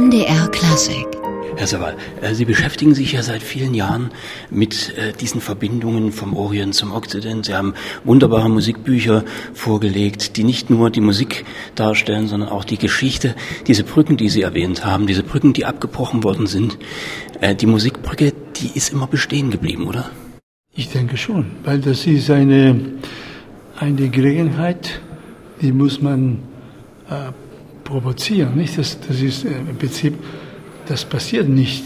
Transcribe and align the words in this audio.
NDR 0.00 0.48
Klassik. 0.48 1.06
Herr 1.58 1.66
Sawal, 1.66 1.94
äh, 2.22 2.32
Sie 2.32 2.46
beschäftigen 2.46 2.94
sich 2.94 3.12
ja 3.12 3.22
seit 3.22 3.42
vielen 3.42 3.74
Jahren 3.74 4.12
mit 4.50 4.96
äh, 4.96 5.12
diesen 5.12 5.42
Verbindungen 5.42 6.10
vom 6.10 6.34
Orient 6.34 6.74
zum 6.74 6.90
Okzident. 6.90 7.44
Sie 7.44 7.54
haben 7.54 7.74
wunderbare 8.04 8.48
Musikbücher 8.48 9.24
vorgelegt, 9.52 10.38
die 10.38 10.44
nicht 10.44 10.70
nur 10.70 10.88
die 10.88 11.02
Musik 11.02 11.44
darstellen, 11.74 12.28
sondern 12.28 12.48
auch 12.48 12.64
die 12.64 12.78
Geschichte. 12.78 13.34
Diese 13.66 13.84
Brücken, 13.84 14.16
die 14.16 14.30
Sie 14.30 14.40
erwähnt 14.40 14.86
haben, 14.86 15.06
diese 15.06 15.22
Brücken, 15.22 15.52
die 15.52 15.66
abgebrochen 15.66 16.24
worden 16.24 16.46
sind, 16.46 16.78
äh, 17.42 17.54
die 17.54 17.66
Musikbrücke, 17.66 18.32
die 18.56 18.70
ist 18.74 18.94
immer 18.94 19.06
bestehen 19.06 19.50
geblieben, 19.50 19.86
oder? 19.86 20.10
Ich 20.74 20.88
denke 20.88 21.18
schon, 21.18 21.44
weil 21.62 21.80
das 21.80 22.06
ist 22.06 22.30
eine, 22.30 22.80
eine 23.78 24.08
Gelegenheit, 24.08 24.98
die 25.60 25.72
muss 25.72 26.00
man 26.00 26.38
äh, 27.10 27.32
provozieren. 27.90 28.54
Nicht? 28.56 28.78
Das, 28.78 28.98
das 29.00 29.20
ist 29.20 29.44
äh, 29.44 29.50
im 29.50 29.76
Prinzip, 29.76 30.14
das 30.86 31.04
passiert 31.04 31.48
nicht 31.48 31.84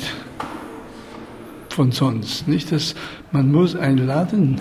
von 1.70 1.90
sonst. 1.90 2.46
Nicht? 2.46 2.70
Das, 2.70 2.94
man 3.32 3.50
muss 3.50 3.74
einladen, 3.74 4.60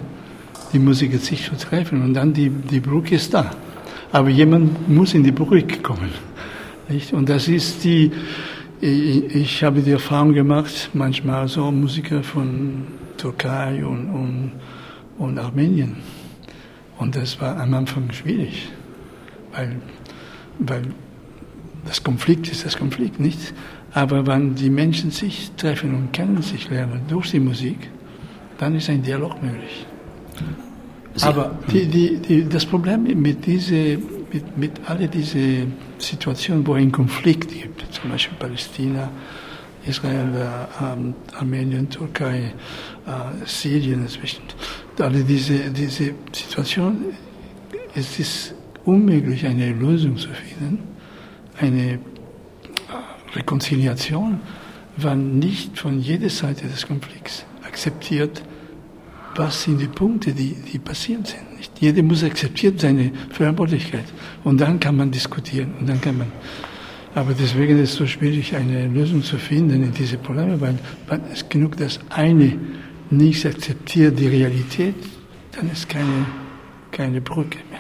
die 0.72 0.80
Musiker 0.80 1.18
sich 1.18 1.46
zu 1.46 1.58
treffen 1.58 2.02
und 2.02 2.14
dann 2.14 2.34
die, 2.34 2.50
die 2.50 2.80
Brücke 2.80 3.16
ist 3.16 3.34
da. 3.34 3.52
Aber 4.12 4.30
jemand 4.30 4.90
muss 4.90 5.14
in 5.14 5.24
die 5.24 5.32
Brücke 5.32 5.78
kommen. 5.80 6.12
Nicht? 6.90 7.14
Und 7.14 7.30
das 7.30 7.48
ist 7.48 7.84
die, 7.84 8.12
ich, 8.80 9.36
ich 9.36 9.64
habe 9.64 9.82
die 9.82 9.92
Erfahrung 9.92 10.34
gemacht, 10.34 10.90
manchmal 10.94 11.48
so 11.48 11.72
Musiker 11.72 12.24
von 12.24 12.88
Türkei 13.18 13.86
und, 13.86 14.10
und, 14.10 14.52
und 15.18 15.38
Armenien. 15.38 15.98
Und 16.98 17.16
das 17.16 17.40
war 17.42 17.60
am 17.60 17.74
Anfang 17.74 18.12
schwierig, 18.12 18.70
weil, 19.52 19.82
weil 20.60 20.84
das 21.86 22.04
Konflikt 22.04 22.50
ist 22.50 22.66
das 22.66 22.78
Konflikt, 22.78 23.20
nicht? 23.20 23.54
Aber 23.94 24.26
wenn 24.26 24.56
die 24.56 24.70
Menschen 24.70 25.12
sich 25.12 25.52
treffen 25.58 25.94
und 25.94 26.14
kennen 26.14 26.42
sich 26.42 26.70
lernen 26.70 27.02
durch 27.08 27.32
die 27.32 27.40
Musik, 27.40 27.90
dann 28.58 28.76
ist 28.76 28.90
ein 28.90 29.04
Dialog 29.04 29.42
möglich. 29.42 29.86
Sie, 31.16 31.26
Aber 31.26 31.60
die, 31.72 31.86
die, 31.86 32.18
die, 32.18 32.50
das 32.50 32.66
Problem 32.66 33.04
mit, 33.04 33.46
diese, 33.46 34.00
mit, 34.32 34.58
mit 34.58 34.72
all 34.88 35.08
diese 35.08 35.68
Situationen, 36.00 36.66
wo 36.66 36.76
es 36.76 36.82
einen 36.82 36.92
Konflikt 36.92 37.50
gibt, 37.50 37.86
zum 37.94 38.10
Beispiel 38.10 38.36
Palästina, 38.40 39.10
Israel, 39.86 40.30
ähm, 40.82 41.14
Armenien, 41.38 41.88
Türkei, 41.90 42.54
äh, 43.06 43.46
Syrien 43.46 44.02
inzwischen, 44.02 44.42
alle 44.98 45.24
diese, 45.24 45.70
diese 45.70 46.14
Situation, 46.32 47.06
es 47.94 48.18
ist 48.18 48.56
unmöglich, 48.86 49.46
eine 49.46 49.72
Lösung 49.72 50.18
zu 50.18 50.30
finden 50.30 50.93
eine 51.60 52.00
Rekonciliation, 53.36 54.40
wenn 54.98 55.40
nicht 55.40 55.78
von 55.78 56.00
jeder 56.00 56.30
Seite 56.30 56.68
des 56.68 56.86
Konflikts 56.86 57.46
akzeptiert, 57.66 58.44
was 59.36 59.64
sind 59.64 59.80
die 59.82 59.88
Punkte, 59.88 60.32
die, 60.32 60.56
die 60.72 60.78
passiert 60.78 61.28
sind. 61.28 61.58
Nicht 61.58 61.72
jeder 61.80 62.04
muss 62.04 62.24
akzeptieren 62.24 62.78
seine 62.78 63.12
Verantwortlichkeit 63.32 64.06
und 64.44 64.62
dann 64.62 64.80
kann 64.80 64.96
man 64.96 65.10
diskutieren 65.10 65.74
und 65.80 65.90
dann 65.90 66.00
kann 66.00 66.18
man. 66.20 66.32
Aber 67.16 67.34
deswegen 67.34 67.80
ist 67.80 67.92
es 67.92 67.96
so 67.96 68.08
schwierig, 68.08 68.56
eine 68.56 68.88
Lösung 68.88 69.24
zu 69.24 69.38
finden 69.38 69.84
in 69.84 69.94
diese 69.94 70.18
Probleme, 70.18 70.60
weil, 70.62 70.78
weil 71.08 71.22
es 71.32 71.48
genug, 71.48 71.78
dass 71.78 72.00
eine 72.10 72.58
nicht 73.10 73.46
akzeptiert 73.46 74.20
die 74.20 74.28
Realität, 74.28 74.96
dann 75.52 75.70
ist 75.72 75.90
keine, 75.90 76.26
keine 76.92 77.22
Brücke 77.22 77.60
mehr 77.70 77.73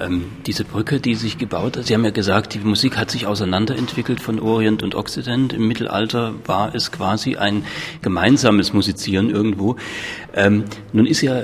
ähm, 0.00 0.26
diese 0.46 0.64
Brücke, 0.64 1.00
die 1.00 1.14
sich 1.14 1.38
gebaut 1.38 1.76
hat. 1.76 1.86
Sie 1.86 1.94
haben 1.94 2.04
ja 2.04 2.10
gesagt, 2.10 2.54
die 2.54 2.60
Musik 2.60 2.96
hat 2.96 3.10
sich 3.10 3.26
auseinanderentwickelt 3.26 4.20
von 4.20 4.40
Orient 4.40 4.82
und 4.82 4.94
Okzident. 4.94 5.52
Im 5.52 5.68
Mittelalter 5.68 6.34
war 6.46 6.74
es 6.74 6.92
quasi 6.92 7.36
ein 7.36 7.64
gemeinsames 8.02 8.72
Musizieren 8.72 9.30
irgendwo. 9.30 9.76
Ähm, 10.34 10.64
nun 10.92 11.06
ist 11.06 11.22
ja 11.22 11.42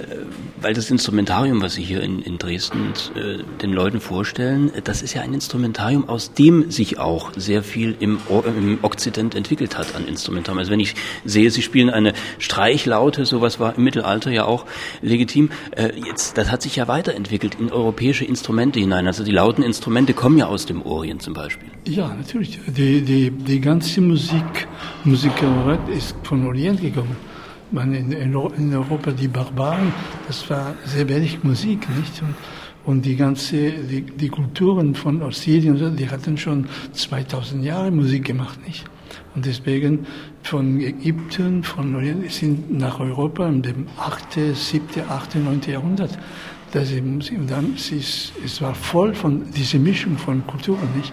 weil 0.64 0.72
das 0.72 0.90
Instrumentarium, 0.90 1.60
was 1.60 1.74
Sie 1.74 1.82
hier 1.82 2.00
in, 2.00 2.22
in 2.22 2.38
Dresden 2.38 2.94
äh, 3.14 3.42
den 3.60 3.70
Leuten 3.70 4.00
vorstellen, 4.00 4.72
das 4.84 5.02
ist 5.02 5.12
ja 5.12 5.20
ein 5.20 5.34
Instrumentarium, 5.34 6.08
aus 6.08 6.32
dem 6.32 6.70
sich 6.70 6.98
auch 6.98 7.32
sehr 7.36 7.62
viel 7.62 7.94
im, 8.00 8.18
im 8.46 8.78
Okzident 8.80 9.34
entwickelt 9.34 9.76
hat 9.76 9.94
an 9.94 10.08
Instrumentarium. 10.08 10.58
Also 10.58 10.72
wenn 10.72 10.80
ich 10.80 10.94
sehe, 11.26 11.50
Sie 11.50 11.60
spielen 11.60 11.90
eine 11.90 12.14
Streichlaute, 12.38 13.26
sowas 13.26 13.60
war 13.60 13.76
im 13.76 13.84
Mittelalter 13.84 14.30
ja 14.30 14.46
auch 14.46 14.64
legitim. 15.02 15.50
Äh, 15.72 15.92
jetzt, 16.02 16.38
das 16.38 16.50
hat 16.50 16.62
sich 16.62 16.76
ja 16.76 16.88
weiterentwickelt 16.88 17.58
in 17.60 17.70
europäische 17.70 18.24
Instrumente 18.24 18.43
hinein. 18.46 19.06
Also 19.06 19.24
die 19.24 19.32
lauten 19.32 19.62
Instrumente 19.62 20.14
kommen 20.14 20.38
ja 20.38 20.46
aus 20.46 20.66
dem 20.66 20.82
Orient 20.82 21.22
zum 21.22 21.34
Beispiel. 21.34 21.68
Ja, 21.86 22.08
natürlich. 22.08 22.60
Die, 22.66 23.02
die, 23.02 23.30
die 23.30 23.60
ganze 23.60 24.00
Musik, 24.00 24.68
Musikerei 25.04 25.78
ist 25.96 26.16
von 26.22 26.46
Orient 26.46 26.80
gekommen 26.80 27.16
man 27.74 27.92
in, 27.92 28.12
in, 28.12 28.74
Europa 28.74 29.10
die 29.10 29.28
Barbaren, 29.28 29.92
das 30.26 30.48
war 30.48 30.74
sehr 30.84 31.08
wenig 31.08 31.42
Musik, 31.42 31.86
nicht? 31.96 32.22
Und, 32.22 32.34
und 32.86 33.04
die 33.04 33.16
ganze, 33.16 33.70
die, 33.70 34.02
die 34.02 34.28
Kulturen 34.28 34.94
von 34.94 35.22
Ostsyrien, 35.22 35.96
die 35.96 36.08
hatten 36.08 36.36
schon 36.36 36.66
2000 36.92 37.64
Jahre 37.64 37.90
Musik 37.90 38.24
gemacht, 38.24 38.64
nicht? 38.66 38.84
Und 39.34 39.46
deswegen 39.46 40.06
von 40.42 40.80
Ägypten, 40.80 41.62
von 41.62 41.94
Orient, 41.94 42.30
sind 42.30 42.76
nach 42.76 43.00
Europa 43.00 43.48
dem 43.50 43.86
8., 43.98 44.54
7., 44.54 45.08
8., 45.08 45.36
9. 45.36 45.60
Jahrhundert. 45.66 46.18
Das 46.74 46.90
ist, 46.90 47.02
dann, 47.46 47.74
es, 47.76 47.92
ist, 47.92 48.32
es 48.44 48.60
war 48.60 48.74
voll 48.74 49.14
von 49.14 49.48
dieser 49.52 49.78
Mischung 49.78 50.18
von 50.18 50.44
Kulturen, 50.44 50.88
nicht? 50.96 51.12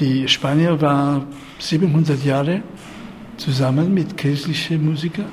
Die 0.00 0.26
Spanier 0.26 0.80
waren 0.80 1.26
700 1.58 2.24
Jahre 2.24 2.62
zusammen 3.36 3.92
mit 3.92 4.16
christlichen 4.16 4.82
Musikern 4.82 5.26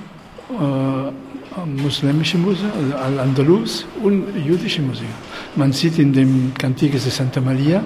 äh, 0.49 1.65
muslimische 1.65 2.37
Musik, 2.37 2.65
also 2.75 2.95
Al-Andalus 2.97 3.85
und 4.03 4.25
jüdische 4.45 4.81
Musik. 4.81 5.07
Man 5.55 5.71
sieht 5.71 5.97
in 5.99 6.11
dem 6.11 6.53
Cantiques 6.57 7.03
de 7.03 7.11
Santa 7.11 7.39
Maria 7.39 7.81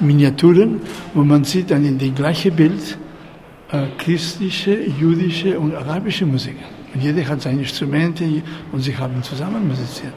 Miniaturen, 0.00 0.80
wo 1.12 1.22
man 1.22 1.44
sieht 1.44 1.70
dann 1.70 1.84
in 1.84 1.98
dem 1.98 2.14
gleichen 2.14 2.56
Bild 2.56 2.96
äh, 3.70 3.88
christliche, 3.98 4.74
jüdische 4.98 5.60
und 5.60 5.74
arabische 5.74 6.24
Musik. 6.24 6.56
Und 6.94 7.02
jeder 7.02 7.28
hat 7.28 7.42
seine 7.42 7.60
Instrumente 7.60 8.24
und 8.72 8.80
sie 8.80 8.96
haben 8.96 9.22
zusammen 9.22 9.68
musiziert. 9.68 10.14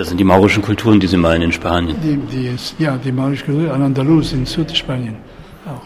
Das 0.00 0.08
sind 0.08 0.16
die 0.16 0.24
maurischen 0.24 0.62
Kulturen, 0.62 0.98
die 0.98 1.06
Sie 1.08 1.18
meinen 1.18 1.42
in 1.42 1.52
Spanien? 1.52 1.94
Die, 2.02 2.16
die, 2.16 2.56
ja, 2.82 2.96
die 2.96 3.12
maurische 3.12 3.44
Kultur, 3.44 3.70
Al-Andalus 3.70 4.32
in 4.32 4.46
Südspanien 4.46 5.16
auch. 5.66 5.82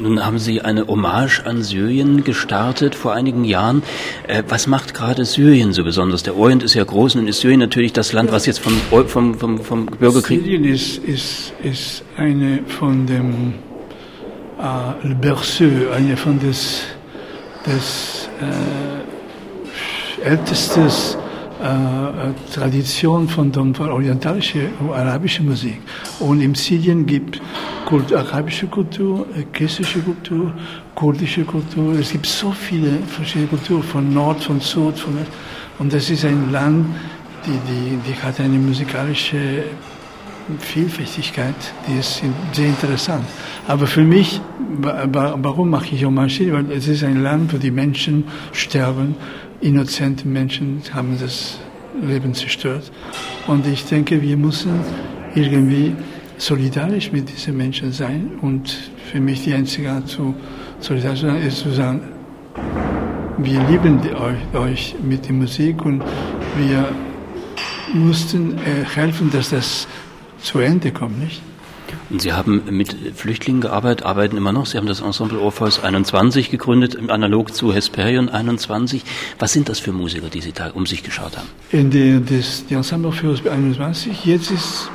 Nun 0.00 0.24
haben 0.24 0.38
Sie 0.38 0.60
eine 0.60 0.86
Hommage 0.86 1.42
an 1.44 1.64
Syrien 1.64 2.22
gestartet 2.22 2.94
vor 2.94 3.14
einigen 3.14 3.42
Jahren. 3.42 3.82
Äh, 4.28 4.44
was 4.48 4.68
macht 4.68 4.94
gerade 4.94 5.24
Syrien 5.24 5.72
so 5.72 5.82
besonders? 5.82 6.22
Der 6.22 6.36
Orient 6.36 6.62
ist 6.62 6.74
ja 6.74 6.84
groß 6.84 7.16
und 7.16 7.26
ist 7.26 7.40
Syrien 7.40 7.58
natürlich 7.58 7.92
das 7.92 8.12
Land, 8.12 8.30
was 8.30 8.46
jetzt 8.46 8.60
vom, 8.60 8.74
vom, 9.08 9.34
vom, 9.34 9.58
vom 9.58 9.86
Bürgerkrieg... 9.86 10.44
Syrien 10.44 10.64
ist, 10.64 10.98
ist, 10.98 11.52
ist 11.64 12.04
eine 12.16 12.60
von 12.68 13.06
dem 13.06 13.54
äh, 14.60 15.08
Le 15.08 15.16
Berceau, 15.16 15.90
eine 15.92 16.16
von 16.16 16.38
des, 16.38 16.82
des 17.66 18.28
äh, 20.24 20.28
ältestes 20.28 21.18
Tradition 22.52 23.28
von, 23.28 23.52
von 23.52 23.90
orientalischer 23.90 24.68
und 24.80 24.92
arabischer 24.92 25.42
Musik. 25.42 25.80
Und 26.18 26.40
im 26.40 26.54
Syrien 26.54 27.06
gibt 27.06 27.40
es 27.90 28.12
arabische 28.12 28.66
Kultur, 28.66 29.26
äh, 29.36 29.44
christliche 29.52 30.00
Kultur, 30.00 30.52
kurdische 30.94 31.44
Kultur. 31.44 31.98
Es 31.98 32.10
gibt 32.10 32.26
so 32.26 32.50
viele 32.50 32.98
verschiedene 33.06 33.48
Kulturen 33.48 33.82
von 33.82 34.12
Nord, 34.12 34.42
von 34.42 34.60
Süd, 34.60 34.98
von. 34.98 35.16
Und 35.78 35.92
das 35.92 36.10
ist 36.10 36.24
ein 36.24 36.50
Land, 36.50 36.86
die, 37.46 37.50
die, 37.50 37.96
die 38.06 38.14
hat 38.22 38.40
eine 38.40 38.58
musikalische 38.58 39.64
Vielfältigkeit, 40.58 41.54
die 41.86 41.98
ist 41.98 42.22
sehr 42.52 42.66
interessant. 42.66 43.24
Aber 43.68 43.86
für 43.86 44.02
mich, 44.02 44.40
warum 44.80 45.70
mache 45.70 45.94
ich 45.94 46.04
Hommage? 46.04 46.52
Weil 46.52 46.70
es 46.72 46.88
ist 46.88 47.04
ein 47.04 47.22
Land, 47.22 47.52
wo 47.52 47.58
die 47.58 47.70
Menschen 47.70 48.24
sterben 48.52 49.14
innozente 49.62 50.26
Menschen 50.26 50.82
haben 50.92 51.16
das 51.20 51.58
Leben 52.02 52.34
zerstört. 52.34 52.90
Und 53.46 53.66
ich 53.66 53.84
denke, 53.84 54.20
wir 54.20 54.36
müssen 54.36 54.80
irgendwie 55.34 55.94
solidarisch 56.36 57.12
mit 57.12 57.30
diesen 57.30 57.56
Menschen 57.56 57.92
sein. 57.92 58.32
Und 58.40 58.76
für 59.10 59.20
mich 59.20 59.44
die 59.44 59.54
einzige 59.54 59.90
Art 59.90 60.08
zu 60.08 60.34
solidarisch 60.80 61.20
sein 61.20 61.42
ist 61.42 61.58
zu 61.58 61.70
sagen, 61.70 62.02
wir 63.38 63.60
lieben 63.68 64.00
euch, 64.00 64.60
euch 64.60 64.94
mit 65.02 65.26
der 65.26 65.32
Musik 65.32 65.84
und 65.84 66.02
wir 66.58 66.88
mussten 67.94 68.58
äh, 68.58 68.84
helfen, 68.94 69.30
dass 69.30 69.50
das 69.50 69.86
zu 70.42 70.58
Ende 70.58 70.92
kommt, 70.92 71.18
nicht? 71.18 71.42
Und 72.08 72.22
Sie 72.22 72.32
haben 72.32 72.62
mit 72.70 72.96
Flüchtlingen 73.14 73.60
gearbeitet, 73.60 74.06
arbeiten 74.06 74.36
immer 74.36 74.52
noch. 74.52 74.64
Sie 74.64 74.78
haben 74.78 74.86
das 74.86 75.00
Ensemble 75.00 75.38
Orpheus 75.38 75.82
21 75.82 76.50
gegründet, 76.50 76.96
analog 77.10 77.54
zu 77.54 77.72
Hesperion 77.72 78.30
21. 78.30 79.02
Was 79.38 79.52
sind 79.52 79.68
das 79.68 79.78
für 79.78 79.92
Musiker, 79.92 80.28
die 80.28 80.40
Sie 80.40 80.52
da 80.52 80.70
um 80.70 80.86
sich 80.86 81.02
geschaut 81.02 81.36
haben? 81.36 81.48
In 81.70 81.90
der, 81.90 82.20
das, 82.20 82.64
die 82.66 82.74
Ensemble 82.74 83.08
Orpheus 83.08 83.46
21, 83.46 84.24
jetzt 84.24 84.50
ist, 84.50 84.90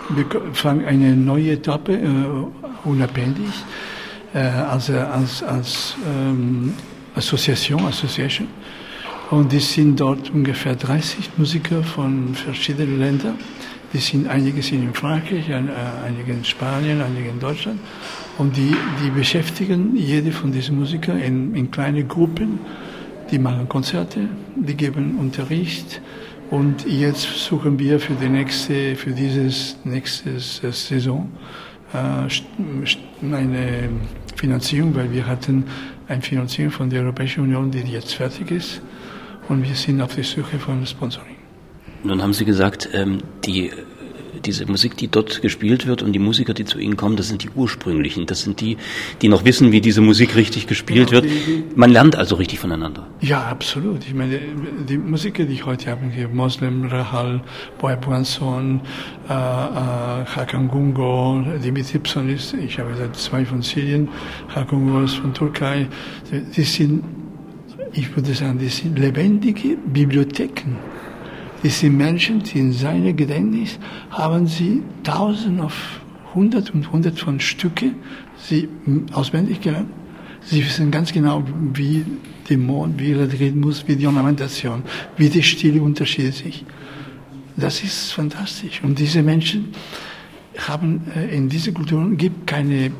fangen 0.54 0.86
eine 0.86 1.16
neue 1.16 1.52
Etappe, 1.52 1.94
äh, 1.94 2.88
unabhängig. 2.88 3.54
äh, 4.34 4.40
als, 4.40 4.90
als, 4.90 5.44
als 5.44 5.96
ähm, 6.06 6.74
Association, 7.16 7.86
Association. 7.86 8.48
Und 9.30 9.54
es 9.54 9.74
sind 9.74 10.00
dort 10.00 10.30
ungefähr 10.30 10.76
30 10.76 11.32
Musiker 11.38 11.84
von 11.84 12.34
verschiedenen 12.34 13.00
Ländern. 13.00 13.38
Die 13.94 14.00
sind, 14.00 14.28
einige 14.28 14.62
sind 14.62 14.84
in 14.84 14.94
Frankreich, 14.94 15.46
einige 15.54 16.34
in 16.34 16.44
Spanien, 16.44 17.02
einige 17.02 17.30
in 17.30 17.40
Deutschland. 17.40 17.80
Und 18.38 18.58
die, 18.58 18.76
die 19.04 19.10
beschäftigen 19.10 19.96
jede 19.96 20.32
von 20.32 20.52
diesen 20.52 20.78
Musikern 20.78 21.20
in, 21.20 21.56
in 21.56 21.72
kleine 21.72 22.04
Gruppen. 22.04 22.60
Die 23.32 23.40
machen 23.40 23.68
Konzerte, 23.68 24.28
die 24.56 24.76
geben 24.76 25.18
Unterricht. 25.18 26.02
Und 26.50 26.86
jetzt 26.86 27.24
suchen 27.24 27.78
wir 27.80 28.00
für 28.00 28.14
die 28.14 28.30
nächste, 28.30 28.96
für 28.96 29.12
dieses 29.12 29.78
nächste 29.84 30.40
Saison 30.40 31.30
äh, 31.94 33.26
eine 33.34 33.90
Finanzierung, 34.36 34.96
weil 34.96 35.12
wir 35.12 35.26
hatten 35.26 35.66
eine 36.08 36.22
Finanzierung 36.22 36.72
von 36.72 36.90
der 36.90 37.04
Europäischen 37.04 37.44
Union, 37.44 37.72
die 37.72 37.80
jetzt 37.80 38.14
fertig 38.14 38.52
ist. 38.52 38.82
Und 39.50 39.68
wir 39.68 39.76
sind 39.76 40.02
auf 40.02 40.16
der 40.16 40.24
Suche 40.24 40.60
von 40.60 40.86
Sponsoring. 40.86 41.47
Nun 42.04 42.22
haben 42.22 42.34
Sie 42.34 42.46
gesagt, 42.46 42.90
ähm, 42.94 43.20
die 43.46 43.72
diese 44.46 44.66
Musik, 44.66 44.98
die 44.98 45.08
dort 45.08 45.42
gespielt 45.42 45.88
wird 45.88 46.02
und 46.02 46.14
die 46.14 46.20
Musiker, 46.20 46.54
die 46.54 46.66
zu 46.66 46.80
Ihnen 46.80 46.98
kommen, 46.98 47.16
das 47.16 47.28
sind 47.28 47.44
die 47.44 47.50
ursprünglichen. 47.50 48.26
Das 48.26 48.42
sind 48.42 48.62
die, 48.62 48.78
die 49.22 49.30
noch 49.30 49.46
wissen, 49.46 49.72
wie 49.72 49.82
diese 49.82 50.02
Musik 50.02 50.36
richtig 50.36 50.68
gespielt 50.68 51.12
genau, 51.12 51.24
wird. 51.24 51.78
Man 51.78 51.90
lernt 51.90 52.16
also 52.16 52.36
richtig 52.36 52.60
voneinander. 52.60 53.08
Ja, 53.22 53.44
absolut. 53.46 54.06
Ich 54.06 54.14
meine, 54.14 54.40
die 54.88 54.98
Musiker, 54.98 55.44
die 55.44 55.54
ich 55.54 55.66
heute 55.66 55.92
habe, 55.92 56.06
hier 56.14 56.28
Moslem, 56.28 56.86
Rahal, 56.86 57.42
Boy 57.80 57.96
Buanson, 57.96 58.82
äh, 59.28 59.34
äh, 59.34 59.36
Hakan 59.36 60.68
Gungo, 60.68 61.44
Dimitri 61.64 62.00
Psonis, 62.00 62.54
ich 62.54 62.80
habe 62.80 62.96
seit 62.98 63.16
zwei 63.16 63.46
von 63.46 63.62
Syrien, 63.62 64.10
Hakan 64.50 64.68
Gungo 64.68 65.04
ist 65.04 65.16
von 65.16 65.34
Türkei, 65.34 65.88
die 66.32 66.64
sind, 66.64 67.04
ich 67.94 68.16
würde 68.16 68.34
sagen, 68.34 68.60
die 68.60 68.70
sind 68.70 68.98
lebendige 69.00 69.78
Bibliotheken 69.78 70.76
es 71.64 71.80
sind 71.80 71.98
Menschen, 71.98 72.44
die 72.44 72.60
in 72.60 72.74
seinem 72.74 73.16
Gedächtnis 73.16 73.80
haben 74.12 74.48
sie 74.48 74.84
tausend 75.04 75.62
auf 75.62 76.02
hundert 76.36 76.74
und 76.74 76.92
hundert 76.92 77.20
von 77.20 77.40
Stücke 77.40 77.92
sie 78.38 78.70
auswendig 79.12 79.62
gelernt. 79.62 79.90
Sie 80.44 80.64
wissen 80.64 80.92
ganz 80.92 81.12
genau, 81.12 81.44
wie 81.74 82.06
der 82.48 82.58
Mond, 82.58 83.00
wie 83.00 83.14
der 83.14 83.32
Rhythmus, 83.32 83.84
wie 83.88 83.96
die 83.96 84.08
Ornamentation, 84.08 84.84
wie 85.18 85.30
die 85.30 85.44
Stile 85.44 85.82
unterschieden 85.82 86.32
sich. 86.32 86.64
Das 87.58 87.84
ist 87.84 88.14
fantastisch. 88.14 88.82
Und 88.84 89.00
diese 89.00 89.24
Menschen 89.24 89.70
haben 90.58 91.02
äh, 91.16 91.36
in 91.36 91.50
dieser 91.50 91.72
Kultur 91.72 92.10
gibt 92.12 92.48
keine 92.48 92.92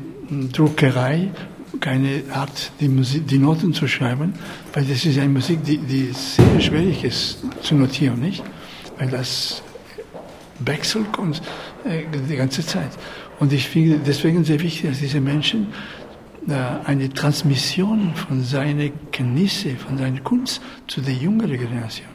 Druckerei, 0.52 1.30
keine 1.80 2.22
Art, 2.32 2.72
die, 2.80 2.88
Musik, 2.88 3.26
die 3.26 3.38
Noten 3.38 3.72
zu 3.72 3.86
schreiben, 3.86 4.34
weil 4.72 4.84
das 4.84 5.04
ist 5.04 5.18
eine 5.18 5.28
Musik, 5.28 5.64
die, 5.64 5.78
die 5.78 6.10
sehr 6.12 6.60
schwierig 6.60 7.04
ist 7.04 7.38
zu 7.62 7.74
notieren, 7.74 8.20
nicht? 8.20 8.42
Weil 8.98 9.08
das 9.08 9.62
wechselt 10.60 11.06
äh, 11.84 12.04
die 12.28 12.36
ganze 12.36 12.64
Zeit. 12.64 12.90
Und 13.38 13.52
ich 13.52 13.68
finde 13.68 14.00
deswegen 14.04 14.44
sehr 14.44 14.60
wichtig, 14.60 14.90
dass 14.90 14.98
diese 14.98 15.20
Menschen 15.20 15.68
äh, 16.48 16.54
eine 16.84 17.12
Transmission 17.12 18.14
von 18.14 18.42
seinen 18.42 18.92
Kenntnissen, 19.12 19.76
von 19.76 19.98
seiner 19.98 20.20
Kunst 20.20 20.60
zu 20.86 21.00
der 21.00 21.14
jüngeren 21.14 21.58
Generation. 21.58 22.08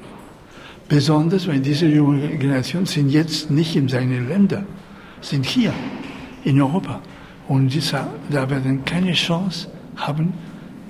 Besonders, 0.89 1.47
weil 1.47 1.59
diese 1.59 1.87
junge 1.87 2.27
Generation 2.37 2.85
sind 2.85 3.09
jetzt 3.09 3.49
nicht 3.49 3.75
in 3.75 3.87
seinen 3.87 4.27
Ländern, 4.27 4.67
sind 5.21 5.45
hier 5.45 5.73
in 6.43 6.61
Europa. 6.61 7.01
Und 7.47 7.69
dieser, 7.73 8.07
da 8.29 8.49
werden 8.49 8.85
keine 8.85 9.13
Chance 9.13 9.67
haben, 9.95 10.33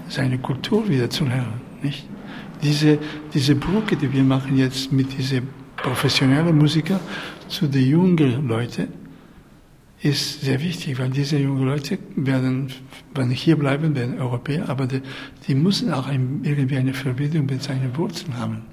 seine 0.08 0.38
Kultur 0.38 0.88
wieder 0.88 1.10
zu 1.10 1.26
lernen. 1.26 1.62
Nicht? 1.82 2.08
Diese, 2.62 2.98
diese 3.34 3.56
Brücke, 3.56 3.96
die 3.96 4.12
wir 4.12 4.24
machen 4.24 4.58
jetzt 4.58 4.92
mit 4.92 5.18
diesen 5.18 5.50
professionellen 5.76 6.58
Musikern 6.58 7.00
zu 7.48 7.68
den 7.68 7.88
jungen 7.88 8.48
Leuten, 8.48 8.88
ist 10.02 10.42
sehr 10.42 10.62
wichtig, 10.62 11.00
weil 11.00 11.10
diese 11.10 11.38
jungen 11.38 11.66
Leute 11.66 11.98
werden, 12.16 12.68
wenn 13.16 13.30
hier 13.30 13.58
bleiben, 13.58 13.96
werden 13.96 14.20
Europäer, 14.20 14.68
aber 14.68 14.86
die, 14.86 15.02
die 15.48 15.56
müssen 15.56 15.94
auch 15.94 16.08
ein, 16.08 16.42
irgendwie 16.44 16.78
eine 16.78 16.94
Verbindung 16.94 17.46
mit 17.46 17.64
seinen 17.64 17.96
Wurzeln 17.96 18.38
haben. 18.38 18.66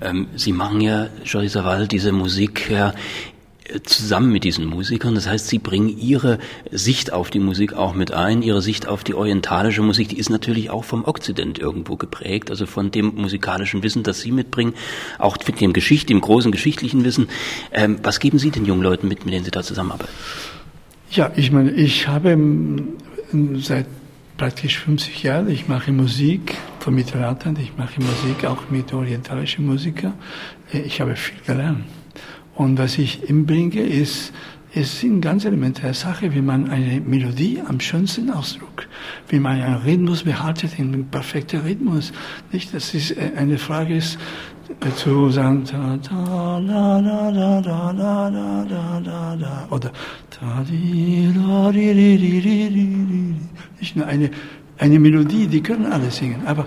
Ähm, 0.00 0.26
Sie 0.36 0.52
machen 0.52 0.82
ja, 0.82 1.08
Jory 1.24 1.48
Saval, 1.48 1.88
diese 1.88 2.12
Musik 2.12 2.70
ja 2.70 2.92
zusammen 3.84 4.32
mit 4.32 4.44
diesen 4.44 4.66
Musikern. 4.66 5.14
Das 5.14 5.28
heißt, 5.28 5.48
sie 5.48 5.58
bringen 5.58 5.88
ihre 5.98 6.38
Sicht 6.70 7.12
auf 7.12 7.30
die 7.30 7.38
Musik 7.38 7.72
auch 7.74 7.94
mit 7.94 8.12
ein, 8.12 8.42
ihre 8.42 8.62
Sicht 8.62 8.86
auf 8.86 9.04
die 9.04 9.14
orientalische 9.14 9.82
Musik, 9.82 10.08
die 10.08 10.18
ist 10.18 10.30
natürlich 10.30 10.70
auch 10.70 10.84
vom 10.84 11.04
Okzident 11.04 11.58
irgendwo 11.58 11.96
geprägt, 11.96 12.50
also 12.50 12.66
von 12.66 12.90
dem 12.90 13.14
musikalischen 13.16 13.82
Wissen, 13.82 14.02
das 14.02 14.20
sie 14.20 14.32
mitbringen, 14.32 14.74
auch 15.18 15.36
mit 15.46 15.60
dem 15.60 15.72
Geschichte, 15.72 16.08
dem 16.08 16.20
großen 16.20 16.52
geschichtlichen 16.52 17.04
Wissen. 17.04 17.28
Ähm, 17.72 17.98
was 18.02 18.20
geben 18.20 18.38
Sie 18.38 18.50
den 18.50 18.64
jungen 18.64 18.82
Leuten 18.82 19.08
mit, 19.08 19.24
mit 19.24 19.34
denen 19.34 19.44
Sie 19.44 19.50
da 19.50 19.62
zusammenarbeiten? 19.62 20.12
Ja, 21.10 21.32
ich 21.34 21.50
meine, 21.50 21.72
ich 21.72 22.06
habe 22.06 22.38
seit 23.56 23.86
praktisch 24.36 24.78
50 24.78 25.22
Jahren, 25.22 25.50
ich 25.50 25.68
mache 25.68 25.92
Musik 25.92 26.56
von 26.78 26.94
Mittelalter, 26.94 27.52
ich 27.60 27.76
mache 27.76 28.00
Musik 28.00 28.44
auch 28.46 28.70
mit 28.70 28.92
orientalischen 28.92 29.66
Musikern. 29.66 30.14
Ich 30.72 31.00
habe 31.00 31.16
viel 31.16 31.38
gelernt. 31.46 31.84
Und 32.54 32.78
was 32.78 32.98
ich 32.98 33.28
ihm 33.28 33.46
bringe, 33.46 33.80
ist, 33.80 34.32
es 34.72 35.00
sind 35.00 35.20
ganz 35.20 35.44
elementare 35.44 35.94
Sachen, 35.94 36.32
wie 36.32 36.42
man 36.42 36.70
eine 36.70 37.00
Melodie 37.00 37.60
am 37.66 37.80
schönsten 37.80 38.30
ausdrückt, 38.30 38.88
wie 39.28 39.40
man 39.40 39.60
einen 39.60 39.82
Rhythmus 39.82 40.22
behaltet, 40.22 40.78
einen 40.78 41.06
perfekten 41.06 41.60
Rhythmus. 41.62 42.12
Nicht, 42.52 42.72
das 42.72 42.94
ist 42.94 43.12
äh, 43.12 43.32
eine 43.36 43.58
Frage 43.58 43.96
ist, 43.96 44.16
äh, 44.80 44.94
zu 44.94 45.28
sagen, 45.30 45.64
da, 45.64 45.98
da, 46.08 46.58
la, 46.58 47.00
la, 47.00 47.32
da, 47.32 47.60
da, 47.60 47.92
da, 47.92 48.30
da, 48.30 48.64
da, 48.64 49.00
da, 49.00 49.36
da, 49.36 49.66
oder 49.70 49.90
da, 50.38 50.62
di, 50.62 51.32
da, 51.34 51.72
di, 51.72 51.92
di, 51.92 52.16
di, 52.16 52.40
di, 52.40 52.68
di, 52.70 53.34
Nicht 53.80 53.96
nur 53.96 54.06
eine, 54.06 54.30
eine 54.78 55.00
Melodie, 55.00 55.48
die 55.48 55.62
können 55.62 55.86
alle 55.86 56.12
singen, 56.12 56.46
aber 56.46 56.66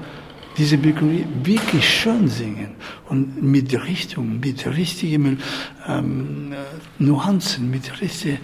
diese 0.57 0.77
Melodie 0.77 1.25
wirklich 1.43 1.87
schön 1.87 2.27
singen 2.27 2.75
und 3.09 3.41
mit 3.41 3.73
Richtung, 3.85 4.39
mit 4.39 4.65
richtigen 4.67 5.39
ähm, 5.87 6.53
Nuancen, 6.99 7.69
mit 7.69 8.01
richtiger 8.01 8.37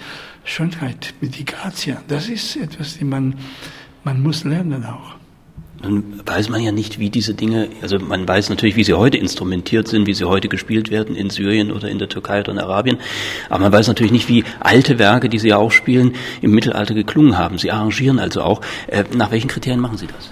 Schönheit, 0.43 1.13
mit 1.21 1.37
die 1.37 1.45
Grazia. 1.45 2.01
Das 2.07 2.27
ist 2.29 2.55
etwas, 2.55 2.97
die 2.97 3.05
man, 3.05 3.35
man 4.03 4.21
muss 4.21 4.43
lernen 4.43 4.83
auch. 4.85 5.19
Nun 5.81 6.21
weiß 6.25 6.49
man 6.49 6.61
ja 6.61 6.73
nicht, 6.73 6.99
wie 6.99 7.09
diese 7.09 7.33
Dinge, 7.33 7.69
also 7.81 7.99
man 7.99 8.27
weiß 8.27 8.49
natürlich, 8.49 8.75
wie 8.75 8.83
sie 8.83 8.95
heute 8.95 9.17
instrumentiert 9.17 9.87
sind, 9.87 10.07
wie 10.07 10.13
sie 10.13 10.25
heute 10.25 10.49
gespielt 10.49 10.91
werden 10.91 11.15
in 11.15 11.29
Syrien 11.29 11.71
oder 11.71 11.87
in 11.87 11.99
der 11.99 12.09
Türkei 12.09 12.41
oder 12.41 12.51
in 12.51 12.59
Arabien, 12.59 12.97
aber 13.49 13.63
man 13.63 13.71
weiß 13.71 13.87
natürlich 13.87 14.11
nicht, 14.11 14.27
wie 14.27 14.43
alte 14.59 14.99
Werke, 14.99 15.29
die 15.29 15.39
Sie 15.39 15.47
ja 15.47 15.57
auch 15.57 15.71
spielen, 15.71 16.15
im 16.41 16.51
Mittelalter 16.51 16.93
geklungen 16.93 17.37
haben. 17.37 17.57
Sie 17.57 17.71
arrangieren 17.71 18.19
also 18.19 18.41
auch. 18.41 18.59
Äh, 18.87 19.05
nach 19.15 19.31
welchen 19.31 19.47
Kriterien 19.47 19.79
machen 19.79 19.97
Sie 19.97 20.07
das? 20.07 20.29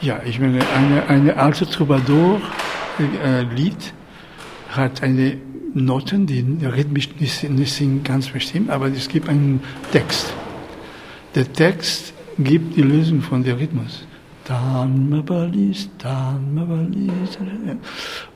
Ja, 0.00 0.20
ich 0.24 0.38
meine, 0.38 0.60
eine, 0.68 1.08
eine 1.08 1.36
alte 1.36 1.66
Troubadour-Lied 1.66 3.74
äh, 3.74 4.70
hat 4.70 5.02
eine 5.02 5.38
Noten, 5.74 6.26
die 6.26 6.44
rhythmisch 6.64 7.08
nicht, 7.18 7.50
nicht 7.50 7.72
sind 7.72 8.04
ganz 8.04 8.28
bestimmt, 8.28 8.70
aber 8.70 8.86
es 8.86 9.08
gibt 9.08 9.28
einen 9.28 9.60
Text. 9.90 10.32
Der 11.34 11.52
Text 11.52 12.14
gibt 12.38 12.76
die 12.76 12.82
Lösung 12.82 13.22
von 13.22 13.42
der 13.42 13.58
Rhythmus. 13.58 14.06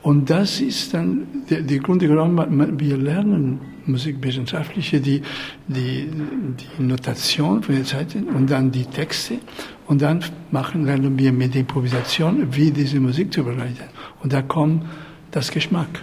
Und 0.02 0.28
das 0.28 0.60
ist 0.60 0.92
dann, 0.94 1.26
die, 1.48 1.62
die 1.62 1.78
Grunde 1.78 2.06
genommen, 2.06 2.78
wir 2.78 2.96
lernen 2.96 3.60
Musikwissenschaftliche 3.86 5.00
die, 5.00 5.22
die, 5.66 6.08
die 6.08 6.82
Notation 6.82 7.62
von 7.62 7.74
den 7.74 7.84
Zeiten 7.84 8.28
und 8.28 8.50
dann 8.50 8.70
die 8.70 8.84
Texte 8.84 9.38
und 9.86 10.02
dann 10.02 10.24
machen, 10.50 10.86
wir 11.18 11.32
mit 11.32 11.56
Improvisation, 11.56 12.46
wie 12.54 12.70
diese 12.70 13.00
Musik 13.00 13.32
zu 13.32 13.42
bereiten. 13.44 13.88
Und 14.22 14.32
da 14.32 14.42
kommt 14.42 14.84
das 15.30 15.50
Geschmack. 15.50 16.02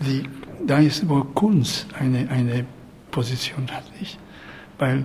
Die, 0.00 0.22
da 0.66 0.78
ist, 0.78 1.08
wo 1.08 1.22
Kunst 1.22 1.86
eine, 1.98 2.28
eine 2.30 2.64
Position 3.10 3.68
hat, 3.70 3.84
nicht? 4.00 4.18
Weil 4.78 5.04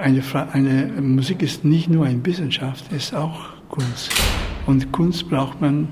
eine, 0.00 0.22
eine 0.52 1.00
Musik 1.00 1.42
ist 1.42 1.64
nicht 1.64 1.88
nur 1.88 2.06
eine 2.06 2.24
Wissenschaft, 2.24 2.92
ist 2.92 3.14
auch 3.14 3.40
Kunst. 3.68 4.10
Und 4.66 4.92
Kunst 4.92 5.28
braucht 5.28 5.60
man 5.60 5.88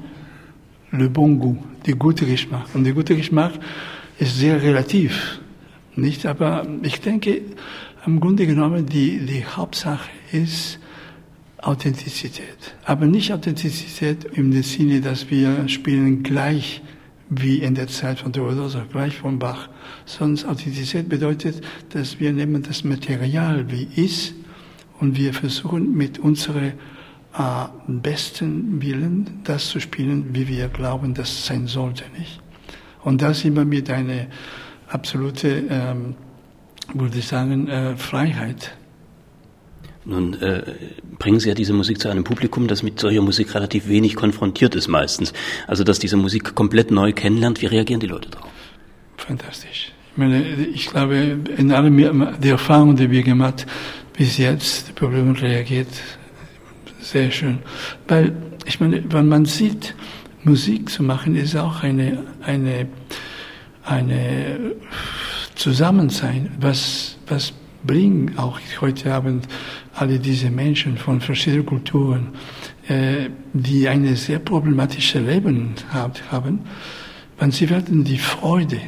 le 0.93 1.09
bon 1.09 1.39
goût, 1.39 1.59
die 1.87 1.93
gute 1.93 2.27
Geschmack. 2.27 2.67
Und 2.75 2.85
der 2.85 2.93
gute 2.93 3.17
Geschmack 3.17 3.53
ist 4.19 4.39
sehr 4.39 4.63
relativ, 4.63 5.41
nicht? 5.97 6.27
Aber 6.27 6.67
ich 6.83 7.01
denke, 7.01 7.43
im 8.07 8.21
Grunde 8.21 8.47
genommen 8.47 8.87
die, 8.87 9.19
die 9.19 9.45
Hauptsache 9.45 10.09
ist 10.33 10.79
Authentizität. 11.59 12.75
Aber 12.85 13.07
nicht 13.07 13.33
Authentizität 13.33 14.25
im 14.25 14.53
Sinne, 14.63 15.01
dass 15.01 15.31
wir 15.31 15.69
spielen 15.69 16.23
gleich 16.23 16.83
wie 17.31 17.59
in 17.59 17.75
der 17.75 17.89
Zeit 17.89 18.21
von 18.21 18.33
Theodosa, 18.33 18.87
gleich 18.91 19.19
von 19.19 19.39
Bach. 19.39 19.69
Sonst 20.07 20.45
Authentizität 20.45 21.09
bedeutet, 21.09 21.63
dass 21.91 22.21
wir 22.21 22.33
nehmen 22.33 22.63
das 22.63 22.85
Material 22.85 23.71
wie 23.71 23.89
ist 23.97 24.35
Und 25.01 25.17
wir 25.17 25.33
versuchen 25.33 25.97
mit 25.97 26.19
unserem 26.19 26.73
äh, 27.37 27.67
besten 27.87 28.83
Willen 28.83 29.41
das 29.45 29.69
zu 29.69 29.81
spielen, 29.81 30.35
wie 30.35 30.49
wir 30.49 30.69
glauben, 30.69 31.15
das 31.15 31.47
sein 31.47 31.67
sollte, 31.67 32.05
nicht? 32.19 32.41
Und 33.05 33.23
das 33.23 33.45
immer 33.45 33.65
mit 33.65 33.91
einer 33.91 34.27
absolute, 34.89 35.65
ähm, 35.71 36.15
würde 36.95 37.19
ich 37.19 37.29
sagen, 37.29 37.69
äh, 37.69 37.97
Freiheit. 37.97 38.77
Nun 40.09 40.41
äh, 40.41 40.63
bringen 41.19 41.39
Sie 41.39 41.49
ja 41.49 41.55
diese 41.55 41.75
Musik 41.75 42.01
zu 42.01 42.09
einem 42.09 42.25
Publikum, 42.25 42.67
das 42.67 42.83
mit 42.83 42.99
solcher 42.99 43.21
Musik 43.21 43.55
relativ 43.55 43.89
wenig 43.89 44.17
konfrontiert 44.17 44.75
ist 44.75 44.89
meistens. 44.89 45.35
Also 45.67 45.85
dass 45.85 45.99
diese 45.99 46.17
Musik 46.17 46.55
komplett 46.55 46.91
neu 46.91 47.13
kennenlernt. 47.13 47.61
Wie 47.61 47.67
reagieren 47.67 48.01
die 48.01 48.07
Leute 48.07 48.31
darauf? 48.31 48.51
Fantastisch. 49.19 49.93
Ich 50.13 50.17
meine, 50.17 50.43
ich 50.43 50.87
glaube, 50.87 51.39
in 51.59 51.71
allem 51.73 52.41
die 52.41 52.49
Erfahrungen, 52.49 52.97
die 52.97 53.11
wir 53.11 53.23
gemacht 53.23 53.67
bis 54.17 54.39
jetzt, 54.39 54.89
das 54.89 54.95
Publikum 54.95 55.33
reagiert 55.33 55.89
sehr 57.01 57.31
schön. 57.31 57.59
Weil, 58.09 58.33
ich 58.65 58.81
meine, 58.81 59.05
wenn 59.13 59.29
man 59.29 59.45
sieht, 59.45 59.95
Musik 60.43 60.89
zu 60.89 61.03
machen, 61.03 61.37
ist 61.37 61.55
auch 61.55 61.83
eine, 61.83 62.25
eine, 62.43 62.89
eine 63.85 64.75
Zusammensein, 65.55 66.51
was, 66.59 67.19
was 67.27 67.53
bringen 67.85 68.39
auch 68.39 68.59
heute 68.81 69.13
Abend 69.13 69.47
alle 69.95 70.19
diese 70.19 70.51
Menschen 70.51 70.97
von 70.97 71.21
verschiedenen 71.21 71.67
Kulturen, 71.67 72.29
äh, 72.89 73.31
die 73.53 73.89
eine 73.89 74.17
sehr 74.17 74.39
problematische 74.39 75.21
Leben 75.21 75.75
haben, 75.93 76.61
wenn 77.39 77.51
sie 77.51 77.71
werden 77.71 78.05
die 78.05 78.19
Freude, 78.19 78.81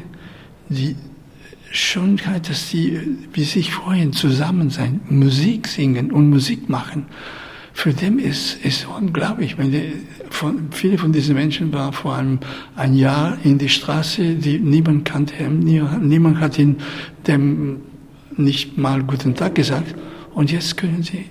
die 0.68 0.96
Schönheit, 1.70 2.48
dass 2.48 2.68
sie, 2.68 3.00
wie 3.32 3.44
sich 3.44 3.72
freuen, 3.72 4.12
zusammen 4.12 4.70
sein, 4.70 5.00
Musik 5.08 5.68
singen 5.68 6.10
und 6.10 6.30
Musik 6.30 6.68
machen, 6.68 7.06
für 7.72 7.94
den 7.94 8.18
ist, 8.18 8.64
ist 8.64 8.86
unglaublich. 8.88 9.56
Meine, 9.56 9.84
von, 10.28 10.68
viele 10.72 10.98
von 10.98 11.12
diesen 11.12 11.36
Menschen 11.36 11.72
waren 11.72 11.92
vor 11.92 12.16
einem 12.16 12.40
ein 12.74 12.94
Jahr 12.94 13.38
in 13.44 13.58
die 13.58 13.68
Straße, 13.68 14.34
die 14.34 14.58
niemand 14.58 15.04
kannte, 15.04 15.48
niemand 15.48 16.40
hat 16.40 16.58
ihnen 16.58 16.76
dem 17.26 17.80
nicht 18.44 18.78
mal 18.78 19.02
guten 19.02 19.34
Tag 19.34 19.54
gesagt. 19.54 19.94
Und 20.34 20.50
jetzt 20.50 20.76
können 20.76 21.02
sie 21.02 21.26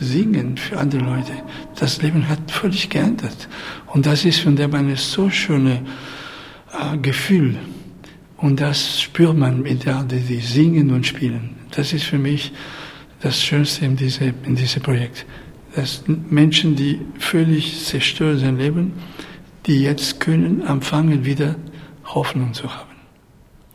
singen 0.00 0.56
für 0.56 0.78
andere 0.78 1.02
Leute. 1.02 1.32
Das 1.78 2.02
Leben 2.02 2.28
hat 2.28 2.50
völlig 2.50 2.90
geändert. 2.90 3.48
Und 3.86 4.06
das 4.06 4.24
ist 4.24 4.40
von 4.40 4.56
dem 4.56 4.74
ein 4.74 4.94
so 4.96 5.30
schönes 5.30 5.78
äh, 6.72 6.96
Gefühl. 6.98 7.56
Und 8.36 8.60
das 8.60 9.00
spürt 9.00 9.36
man 9.36 9.62
mit 9.62 9.86
der, 9.86 10.02
die 10.02 10.40
singen 10.40 10.90
und 10.90 11.06
spielen. 11.06 11.56
Das 11.70 11.92
ist 11.92 12.04
für 12.04 12.18
mich 12.18 12.52
das 13.20 13.42
Schönste 13.42 13.86
in 13.86 13.96
diesem 13.96 14.34
in 14.44 14.54
diese 14.54 14.80
Projekt. 14.80 15.24
Das 15.74 16.04
sind 16.04 16.30
Menschen, 16.30 16.76
die 16.76 17.00
völlig 17.18 17.84
zerstört 17.84 18.40
sind 18.40 18.58
leben, 18.58 18.92
die 19.66 19.80
jetzt 19.80 20.20
können 20.20 20.62
anfangen, 20.62 21.24
wieder 21.24 21.56
Hoffnung 22.04 22.52
zu 22.52 22.68
haben. 22.68 22.93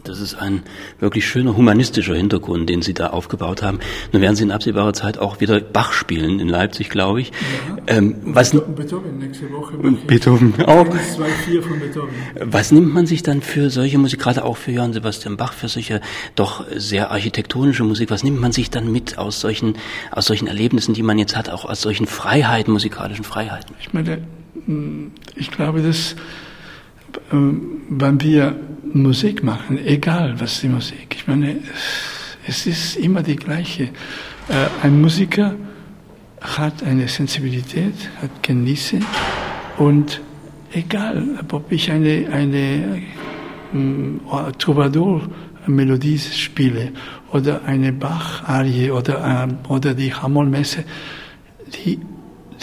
Das 0.03 0.21
ist 0.21 0.35
ein 0.35 0.63
wirklich 0.99 1.27
schöner 1.27 1.57
humanistischer 1.57 2.15
Hintergrund, 2.15 2.69
den 2.69 2.81
Sie 2.81 2.93
da 2.93 3.07
aufgebaut 3.07 3.61
haben. 3.61 3.79
Nun 4.13 4.21
werden 4.21 4.35
Sie 4.35 4.43
in 4.43 4.51
absehbarer 4.51 4.93
Zeit 4.93 5.17
auch 5.17 5.41
wieder 5.41 5.59
Bach 5.59 5.91
spielen 5.91 6.39
in 6.39 6.47
Leipzig, 6.47 6.89
glaube 6.89 7.21
ich. 7.21 7.31
Ja. 7.31 7.97
Ähm, 7.97 8.15
was 8.23 8.51
Beethoven 8.51 9.19
nächste 9.19 9.51
Woche. 9.51 9.77
Beethoven 10.07 10.53
auch. 10.65 10.89
Eins, 10.89 11.15
zwei, 11.15 11.29
vier 11.45 11.61
von 11.61 11.79
Beethoven. 11.79 12.09
Was 12.39 12.71
nimmt 12.71 12.93
man 12.93 13.07
sich 13.07 13.23
dann 13.23 13.41
für 13.41 13.69
solche 13.69 13.97
Musik, 13.97 14.19
gerade 14.19 14.45
auch 14.45 14.57
für 14.57 14.71
Johann 14.71 14.93
Sebastian 14.93 15.35
Bach, 15.35 15.53
für 15.53 15.67
solche 15.67 16.01
doch 16.35 16.65
sehr 16.75 17.11
architektonische 17.11 17.83
Musik, 17.83 18.09
was 18.09 18.23
nimmt 18.23 18.39
man 18.39 18.53
sich 18.53 18.69
dann 18.69 18.91
mit 18.91 19.17
aus 19.17 19.41
solchen, 19.41 19.75
aus 20.11 20.25
solchen 20.25 20.47
Erlebnissen, 20.47 20.93
die 20.93 21.03
man 21.03 21.19
jetzt 21.19 21.35
hat, 21.35 21.49
auch 21.49 21.65
aus 21.65 21.81
solchen 21.81 22.07
Freiheiten, 22.07 22.71
musikalischen 22.71 23.25
Freiheiten? 23.25 23.75
Ich 23.81 23.93
meine, 23.93 24.19
hm, 24.65 25.11
ich 25.35 25.51
glaube, 25.51 25.81
dass 25.81 26.15
wenn 27.31 28.21
wir 28.21 28.55
Musik 28.93 29.43
machen, 29.43 29.77
egal 29.85 30.39
was 30.39 30.61
die 30.61 30.67
Musik, 30.67 31.15
ich 31.15 31.27
meine, 31.27 31.57
es 32.47 32.65
ist 32.65 32.95
immer 32.95 33.21
die 33.21 33.35
gleiche. 33.35 33.83
Äh, 33.83 34.67
ein 34.83 34.99
Musiker 34.99 35.55
hat 36.41 36.83
eine 36.83 37.07
Sensibilität, 37.07 37.93
hat 38.21 38.31
Genieße 38.41 38.99
und 39.77 40.21
egal, 40.73 41.39
ob 41.51 41.71
ich 41.71 41.91
eine, 41.91 42.27
eine 42.31 43.01
mm, 43.71 44.19
Troubadour-Melodie 44.57 46.17
spiele 46.17 46.91
oder 47.31 47.63
eine 47.65 47.93
Bach-Arie 47.93 48.91
oder, 48.91 49.47
äh, 49.47 49.71
oder 49.71 49.93
die 49.93 50.13
Hammond-Messe, 50.13 50.83
die 51.85 51.99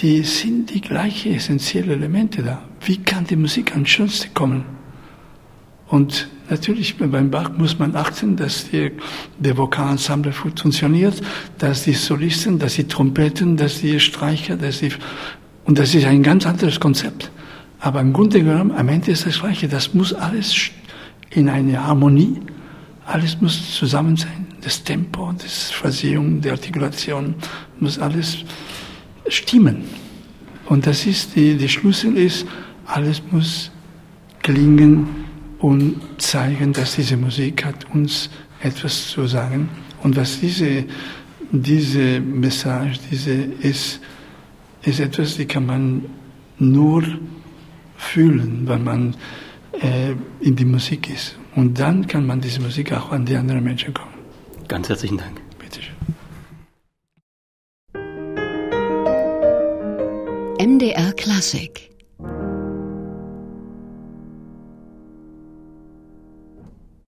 die 0.00 0.22
sind 0.22 0.74
die 0.74 0.80
gleichen 0.80 1.34
essentiellen 1.34 1.90
Elemente 1.90 2.42
da. 2.42 2.62
Wie 2.86 2.98
kann 2.98 3.26
die 3.26 3.34
Musik 3.34 3.72
ans 3.72 3.88
Schönste 3.88 4.28
kommen? 4.32 4.64
Und 5.88 6.28
natürlich 6.48 6.96
beim 6.96 7.32
Bach 7.32 7.50
muss 7.58 7.80
man 7.80 7.96
achten, 7.96 8.36
dass 8.36 8.70
die, 8.70 8.92
der 9.40 9.56
Vokalensemble 9.56 10.30
funktioniert, 10.30 11.20
dass 11.58 11.82
die 11.82 11.94
Solisten, 11.94 12.60
dass 12.60 12.74
die 12.74 12.84
Trompeten, 12.84 13.56
dass 13.56 13.80
die 13.80 13.98
Streicher, 13.98 14.56
dass 14.56 14.78
die, 14.78 14.90
und 15.64 15.80
das 15.80 15.96
ist 15.96 16.06
ein 16.06 16.22
ganz 16.22 16.46
anderes 16.46 16.78
Konzept. 16.78 17.32
Aber 17.80 18.00
im 18.00 18.12
Grunde 18.12 18.40
genommen, 18.40 18.70
am 18.70 18.88
Ende 18.88 19.10
ist 19.10 19.26
das 19.26 19.40
Gleiche. 19.40 19.66
Das 19.66 19.92
muss 19.92 20.12
alles 20.12 20.70
in 21.30 21.48
eine 21.48 21.84
Harmonie, 21.84 22.40
alles 23.04 23.40
muss 23.40 23.74
zusammen 23.74 24.16
sein. 24.16 24.46
Das 24.60 24.84
Tempo, 24.84 25.32
das 25.36 25.72
Versehung, 25.72 26.40
die 26.40 26.50
Artikulation, 26.50 27.34
muss 27.80 27.98
alles 27.98 28.38
stimmen. 29.28 29.84
Und 30.66 30.86
das 30.86 31.04
ist, 31.04 31.34
die, 31.34 31.56
der 31.56 31.68
Schlüssel 31.68 32.16
ist, 32.16 32.46
alles 32.86 33.22
muss 33.30 33.70
klingen 34.42 35.08
und 35.58 36.00
zeigen, 36.18 36.72
dass 36.72 36.96
diese 36.96 37.16
Musik 37.16 37.64
hat 37.64 37.86
uns 37.92 38.30
etwas 38.60 39.08
zu 39.08 39.26
sagen. 39.26 39.68
Und 40.02 40.16
was 40.16 40.40
diese, 40.40 40.84
diese 41.50 42.20
Message, 42.20 43.00
diese 43.10 43.32
ist, 43.32 44.00
ist 44.82 45.00
etwas, 45.00 45.36
die 45.36 45.46
kann 45.46 45.66
man 45.66 46.04
nur 46.58 47.02
fühlen, 47.96 48.62
wenn 48.66 48.84
man 48.84 49.16
äh, 49.80 50.12
in 50.40 50.56
die 50.56 50.64
Musik 50.64 51.10
ist. 51.10 51.36
Und 51.54 51.78
dann 51.78 52.06
kann 52.06 52.26
man 52.26 52.40
diese 52.40 52.60
Musik 52.60 52.92
auch 52.92 53.10
an 53.12 53.24
die 53.24 53.36
anderen 53.36 53.64
Menschen 53.64 53.94
kommen. 53.94 54.14
Ganz 54.68 54.88
herzlichen 54.88 55.18
Dank. 55.18 55.40
MDR 60.58 61.12
Klassik 61.12 61.90